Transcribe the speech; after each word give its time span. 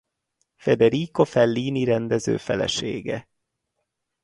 Federico 0.55 1.23
Fellini 1.25 1.83
rendező 1.83 2.37
felesége. 2.37 3.29